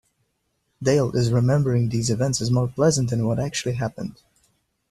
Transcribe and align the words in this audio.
Dale 0.81 1.11
is 1.15 1.31
remembering 1.31 1.89
these 1.89 2.09
events 2.09 2.41
as 2.41 2.49
more 2.49 2.67
pleasant 2.67 3.11
than 3.11 3.27
what 3.27 3.37
actually 3.39 3.73
happened. 3.73 4.19